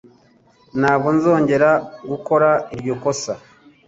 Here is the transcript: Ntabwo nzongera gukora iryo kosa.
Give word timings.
Ntabwo 0.79 1.07
nzongera 1.17 1.69
gukora 2.09 2.49
iryo 2.75 2.93
kosa. 3.03 3.33